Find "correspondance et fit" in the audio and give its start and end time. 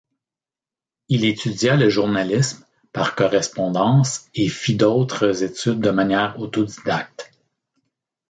3.13-4.75